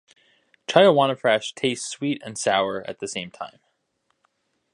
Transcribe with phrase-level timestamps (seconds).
[0.67, 3.59] Chyawanaprash tastes sweet and sour at the same time.